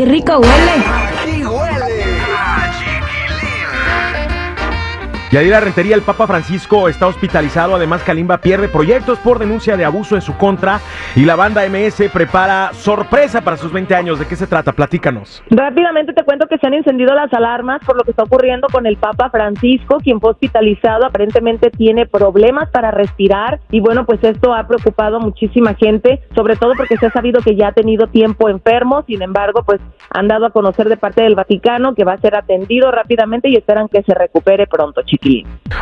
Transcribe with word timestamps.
qué 0.00 0.06
rico 0.06 0.38
huele! 0.38 1.19
Yadira 5.30 5.60
Rentería, 5.60 5.94
el 5.94 6.02
Papa 6.02 6.26
Francisco 6.26 6.88
está 6.88 7.06
hospitalizado. 7.06 7.76
Además, 7.76 8.02
Kalimba 8.02 8.38
pierde 8.38 8.68
proyectos 8.68 9.16
por 9.20 9.38
denuncia 9.38 9.76
de 9.76 9.84
abuso 9.84 10.16
en 10.16 10.22
su 10.22 10.36
contra. 10.36 10.80
Y 11.14 11.24
la 11.24 11.36
banda 11.36 11.62
MS 11.68 12.10
prepara 12.12 12.72
sorpresa 12.72 13.40
para 13.40 13.56
sus 13.56 13.72
20 13.72 13.94
años. 13.94 14.18
¿De 14.18 14.26
qué 14.26 14.34
se 14.34 14.48
trata? 14.48 14.72
Platícanos. 14.72 15.40
Rápidamente 15.48 16.14
te 16.14 16.24
cuento 16.24 16.48
que 16.48 16.58
se 16.58 16.66
han 16.66 16.74
encendido 16.74 17.14
las 17.14 17.32
alarmas 17.32 17.80
por 17.86 17.96
lo 17.96 18.02
que 18.02 18.10
está 18.10 18.24
ocurriendo 18.24 18.66
con 18.72 18.86
el 18.86 18.96
Papa 18.96 19.30
Francisco, 19.30 19.98
quien 20.02 20.20
fue 20.20 20.32
hospitalizado. 20.32 21.06
Aparentemente 21.06 21.70
tiene 21.70 22.06
problemas 22.06 22.68
para 22.70 22.90
respirar. 22.90 23.60
Y 23.70 23.78
bueno, 23.78 24.06
pues 24.06 24.18
esto 24.24 24.52
ha 24.52 24.66
preocupado 24.66 25.18
a 25.18 25.20
muchísima 25.20 25.74
gente, 25.74 26.22
sobre 26.34 26.56
todo 26.56 26.72
porque 26.76 26.96
se 26.96 27.06
ha 27.06 27.12
sabido 27.12 27.40
que 27.40 27.54
ya 27.54 27.68
ha 27.68 27.72
tenido 27.72 28.08
tiempo 28.08 28.48
enfermo. 28.48 29.04
Sin 29.06 29.22
embargo, 29.22 29.62
pues 29.64 29.80
han 30.10 30.26
dado 30.26 30.46
a 30.46 30.50
conocer 30.50 30.88
de 30.88 30.96
parte 30.96 31.22
del 31.22 31.36
Vaticano 31.36 31.94
que 31.94 32.02
va 32.02 32.14
a 32.14 32.18
ser 32.18 32.34
atendido 32.34 32.90
rápidamente 32.90 33.48
y 33.48 33.54
esperan 33.54 33.86
que 33.86 34.02
se 34.02 34.12
recupere 34.12 34.66
pronto, 34.66 35.02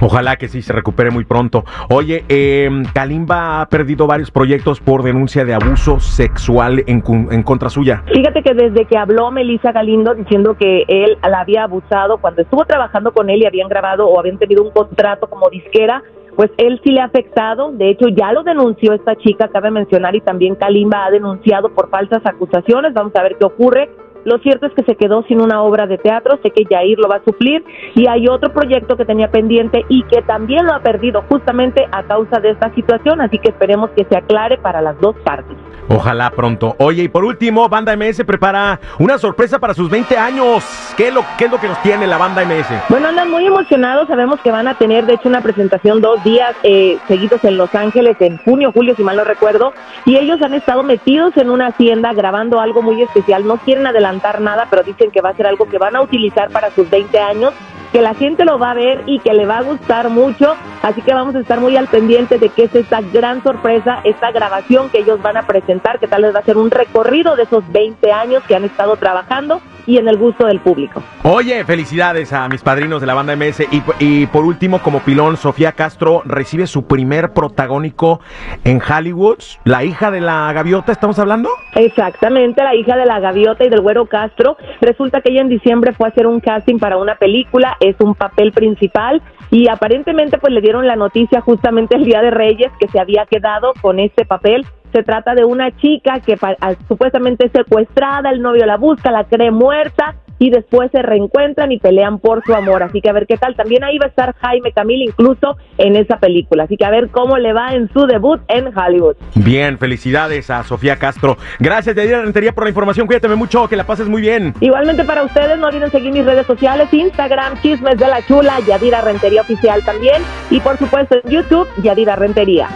Ojalá 0.00 0.36
que 0.36 0.48
sí 0.48 0.62
se 0.62 0.72
recupere 0.72 1.10
muy 1.10 1.24
pronto. 1.24 1.64
Oye, 1.90 2.24
eh, 2.28 2.70
Kalimba 2.94 3.60
ha 3.60 3.68
perdido 3.68 4.06
varios 4.06 4.30
proyectos 4.30 4.80
por 4.80 5.02
denuncia 5.02 5.44
de 5.44 5.54
abuso 5.54 6.00
sexual 6.00 6.84
en, 6.86 7.02
en 7.30 7.42
contra 7.42 7.68
suya. 7.68 8.02
Fíjate 8.12 8.42
que 8.42 8.54
desde 8.54 8.86
que 8.86 8.96
habló 8.96 9.30
Melissa 9.30 9.72
Galindo 9.72 10.14
diciendo 10.14 10.56
que 10.56 10.84
él 10.88 11.18
la 11.22 11.40
había 11.40 11.64
abusado 11.64 12.18
cuando 12.18 12.42
estuvo 12.42 12.64
trabajando 12.64 13.12
con 13.12 13.30
él 13.30 13.42
y 13.42 13.46
habían 13.46 13.68
grabado 13.68 14.06
o 14.06 14.18
habían 14.18 14.38
tenido 14.38 14.62
un 14.62 14.70
contrato 14.70 15.28
como 15.28 15.48
disquera, 15.50 16.02
pues 16.36 16.50
él 16.56 16.80
sí 16.84 16.90
le 16.90 17.00
ha 17.00 17.04
afectado. 17.04 17.72
De 17.72 17.90
hecho, 17.90 18.08
ya 18.08 18.32
lo 18.32 18.42
denunció 18.42 18.92
esta 18.92 19.16
chica, 19.16 19.48
cabe 19.48 19.70
mencionar, 19.70 20.14
y 20.14 20.20
también 20.20 20.54
Kalimba 20.54 21.06
ha 21.06 21.10
denunciado 21.10 21.72
por 21.72 21.90
falsas 21.90 22.22
acusaciones. 22.24 22.92
Vamos 22.92 23.14
a 23.16 23.22
ver 23.22 23.36
qué 23.38 23.44
ocurre. 23.44 23.90
Lo 24.24 24.38
cierto 24.38 24.66
es 24.66 24.72
que 24.72 24.82
se 24.84 24.96
quedó 24.96 25.22
sin 25.24 25.40
una 25.40 25.62
obra 25.62 25.86
de 25.86 25.98
teatro, 25.98 26.38
sé 26.42 26.50
que 26.50 26.64
Jair 26.64 26.98
lo 26.98 27.08
va 27.08 27.16
a 27.16 27.24
suplir 27.24 27.64
y 27.94 28.06
hay 28.08 28.26
otro 28.28 28.52
proyecto 28.52 28.96
que 28.96 29.04
tenía 29.04 29.30
pendiente 29.30 29.84
y 29.88 30.02
que 30.04 30.22
también 30.22 30.66
lo 30.66 30.72
ha 30.72 30.80
perdido 30.80 31.22
justamente 31.28 31.86
a 31.92 32.02
causa 32.04 32.40
de 32.40 32.50
esta 32.50 32.74
situación, 32.74 33.20
así 33.20 33.38
que 33.38 33.50
esperemos 33.50 33.90
que 33.90 34.04
se 34.04 34.16
aclare 34.16 34.58
para 34.58 34.80
las 34.80 34.98
dos 35.00 35.14
partes. 35.24 35.56
Ojalá 35.88 36.30
pronto. 36.30 36.74
Oye, 36.78 37.02
y 37.02 37.08
por 37.08 37.24
último, 37.24 37.68
Banda 37.68 37.94
MS 37.94 38.24
prepara 38.24 38.80
una 38.98 39.18
sorpresa 39.18 39.58
para 39.58 39.74
sus 39.74 39.90
20 39.90 40.16
años. 40.16 40.64
¿Qué 40.96 41.08
es 41.08 41.14
lo, 41.14 41.22
qué 41.36 41.44
es 41.44 41.50
lo 41.50 41.60
que 41.60 41.68
nos 41.68 41.80
tiene 41.82 42.06
la 42.06 42.16
Banda 42.16 42.42
MS? 42.42 42.88
Bueno, 42.88 43.08
andan 43.08 43.30
muy 43.30 43.44
emocionados. 43.44 44.08
Sabemos 44.08 44.40
que 44.40 44.50
van 44.50 44.66
a 44.66 44.78
tener, 44.78 45.04
de 45.04 45.14
hecho, 45.14 45.28
una 45.28 45.42
presentación 45.42 46.00
dos 46.00 46.24
días 46.24 46.56
eh, 46.62 46.96
seguidos 47.06 47.44
en 47.44 47.58
Los 47.58 47.74
Ángeles, 47.74 48.16
en 48.20 48.38
junio, 48.38 48.72
julio, 48.72 48.94
si 48.96 49.02
mal 49.02 49.16
no 49.16 49.24
recuerdo. 49.24 49.74
Y 50.06 50.16
ellos 50.16 50.40
han 50.40 50.54
estado 50.54 50.82
metidos 50.82 51.36
en 51.36 51.50
una 51.50 51.66
hacienda 51.66 52.14
grabando 52.14 52.60
algo 52.60 52.80
muy 52.80 53.02
especial. 53.02 53.46
No 53.46 53.58
quieren 53.58 53.86
adelantar 53.86 54.13
nada, 54.40 54.66
pero 54.70 54.82
dicen 54.82 55.10
que 55.10 55.20
va 55.20 55.30
a 55.30 55.34
ser 55.34 55.46
algo 55.46 55.66
que 55.66 55.78
van 55.78 55.96
a 55.96 56.02
utilizar 56.02 56.50
para 56.50 56.70
sus 56.70 56.88
20 56.88 57.18
años 57.18 57.52
que 57.92 58.02
la 58.02 58.14
gente 58.14 58.44
lo 58.44 58.58
va 58.58 58.72
a 58.72 58.74
ver 58.74 59.04
y 59.06 59.20
que 59.20 59.32
le 59.32 59.46
va 59.46 59.58
a 59.58 59.62
gustar 59.62 60.10
mucho, 60.10 60.56
así 60.82 61.00
que 61.00 61.14
vamos 61.14 61.36
a 61.36 61.38
estar 61.38 61.60
muy 61.60 61.76
al 61.76 61.86
pendiente 61.86 62.38
de 62.38 62.48
que 62.48 62.64
es 62.64 62.74
esta 62.74 63.00
gran 63.00 63.40
sorpresa, 63.44 64.00
esta 64.02 64.32
grabación 64.32 64.90
que 64.90 64.98
ellos 64.98 65.22
van 65.22 65.36
a 65.36 65.46
presentar, 65.46 66.00
que 66.00 66.08
tal 66.08 66.22
vez 66.22 66.34
va 66.34 66.40
a 66.40 66.44
ser 66.44 66.56
un 66.56 66.72
recorrido 66.72 67.36
de 67.36 67.44
esos 67.44 67.62
20 67.70 68.10
años 68.10 68.42
que 68.48 68.56
han 68.56 68.64
estado 68.64 68.96
trabajando 68.96 69.60
y 69.86 69.98
en 69.98 70.08
el 70.08 70.16
gusto 70.16 70.46
del 70.46 70.60
público. 70.60 71.02
Oye, 71.22 71.64
felicidades 71.64 72.32
a 72.32 72.48
mis 72.48 72.62
padrinos 72.62 73.00
de 73.00 73.06
la 73.06 73.14
banda 73.14 73.36
MS. 73.36 73.60
Y, 73.70 73.82
y 73.98 74.26
por 74.26 74.44
último, 74.44 74.80
como 74.80 75.00
pilón, 75.00 75.36
Sofía 75.36 75.72
Castro 75.72 76.22
recibe 76.24 76.66
su 76.66 76.86
primer 76.86 77.32
protagónico 77.32 78.20
en 78.64 78.80
Hollywood. 78.80 79.38
La 79.64 79.84
hija 79.84 80.10
de 80.10 80.20
la 80.20 80.52
gaviota, 80.52 80.92
¿estamos 80.92 81.18
hablando? 81.18 81.48
Exactamente, 81.74 82.62
la 82.62 82.74
hija 82.74 82.96
de 82.96 83.06
la 83.06 83.20
gaviota 83.20 83.64
y 83.64 83.68
del 83.68 83.80
güero 83.80 84.06
Castro. 84.06 84.56
Resulta 84.80 85.20
que 85.20 85.32
ella 85.32 85.42
en 85.42 85.48
diciembre 85.48 85.92
fue 85.92 86.08
a 86.08 86.10
hacer 86.10 86.26
un 86.26 86.40
casting 86.40 86.78
para 86.78 86.96
una 86.96 87.16
película, 87.16 87.76
es 87.80 87.96
un 88.00 88.14
papel 88.14 88.52
principal 88.52 89.22
y 89.50 89.68
aparentemente 89.68 90.38
pues 90.38 90.52
le 90.52 90.60
dieron 90.60 90.86
la 90.86 90.96
noticia 90.96 91.40
justamente 91.40 91.96
el 91.96 92.04
Día 92.04 92.22
de 92.22 92.30
Reyes 92.30 92.72
que 92.78 92.88
se 92.88 92.98
había 92.98 93.26
quedado 93.26 93.72
con 93.80 93.98
este 93.98 94.24
papel. 94.24 94.66
Se 94.94 95.02
trata 95.02 95.34
de 95.34 95.44
una 95.44 95.76
chica 95.76 96.20
que 96.20 96.38
ah, 96.40 96.74
supuestamente 96.86 97.46
es 97.46 97.52
secuestrada, 97.52 98.30
el 98.30 98.40
novio 98.40 98.64
la 98.64 98.76
busca, 98.76 99.10
la 99.10 99.24
cree 99.24 99.50
muerta 99.50 100.14
y 100.38 100.50
después 100.50 100.90
se 100.90 101.02
reencuentran 101.02 101.72
y 101.72 101.78
pelean 101.78 102.18
por 102.18 102.42
su 102.44 102.54
amor. 102.54 102.82
Así 102.82 103.00
que 103.00 103.10
a 103.10 103.12
ver 103.12 103.26
qué 103.26 103.36
tal. 103.36 103.54
También 103.54 103.84
ahí 103.84 103.98
va 103.98 104.06
a 104.06 104.08
estar 104.08 104.34
Jaime 104.40 104.72
Camil 104.72 105.02
incluso 105.02 105.56
en 105.78 105.96
esa 105.96 106.18
película. 106.18 106.64
Así 106.64 106.76
que 106.76 106.84
a 106.84 106.90
ver 106.90 107.08
cómo 107.10 107.38
le 107.38 107.52
va 107.52 107.74
en 107.74 107.90
su 107.92 108.06
debut 108.06 108.40
en 108.48 108.76
Hollywood. 108.76 109.16
Bien, 109.34 109.78
felicidades 109.78 110.50
a 110.50 110.62
Sofía 110.64 110.96
Castro. 110.96 111.36
Gracias, 111.58 111.94
Yadira 111.96 112.22
Rentería, 112.22 112.52
por 112.52 112.64
la 112.64 112.70
información. 112.70 113.06
Cuídate 113.06 113.28
mucho, 113.34 113.68
que 113.68 113.76
la 113.76 113.84
pases 113.84 114.08
muy 114.08 114.20
bien. 114.20 114.54
Igualmente 114.60 115.04
para 115.04 115.22
ustedes, 115.22 115.58
no 115.58 115.68
olviden 115.68 115.90
seguir 115.90 116.12
mis 116.12 116.24
redes 116.24 116.46
sociales, 116.46 116.92
Instagram, 116.92 117.60
Chismes 117.62 117.98
de 117.98 118.06
la 118.06 118.24
Chula, 118.26 118.60
Yadira 118.66 119.00
Rentería 119.00 119.42
Oficial 119.42 119.84
también. 119.84 120.22
Y 120.50 120.60
por 120.60 120.76
supuesto 120.78 121.16
en 121.22 121.30
YouTube, 121.30 121.68
Yadira 121.82 122.16
Rentería. 122.16 122.68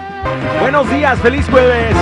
Buenos 0.60 0.90
días, 0.90 1.18
feliz 1.20 1.48
jueves. 1.48 1.94